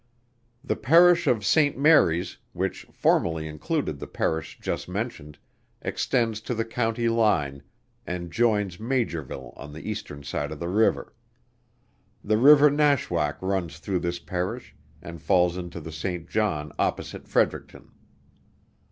The 0.63 0.75
Parish 0.75 1.27
of 1.27 1.45
St. 1.45 1.77
Mary's, 1.77 2.39
which 2.53 2.87
formerly 2.91 3.47
included 3.47 3.99
the 3.99 4.07
Parish 4.07 4.57
just 4.59 4.89
mentioned, 4.89 5.37
extends 5.79 6.41
to 6.41 6.55
the 6.55 6.65
County 6.65 7.07
line, 7.07 7.61
and 8.07 8.31
joins 8.31 8.77
Maugerville 8.79 9.53
on 9.55 9.73
the 9.73 9.87
eastern 9.87 10.23
side 10.23 10.51
of 10.51 10.59
the 10.59 10.69
river. 10.69 11.13
The 12.23 12.37
river 12.39 12.71
Nashwaack 12.71 13.39
runs 13.43 13.77
through 13.77 13.99
this 13.99 14.17
Parish, 14.17 14.75
and 15.03 15.21
falls 15.21 15.55
into 15.55 15.79
the 15.79 15.91
St. 15.91 16.27
John 16.27 16.71
opposite 16.79 17.27
Fredericton. 17.27 17.91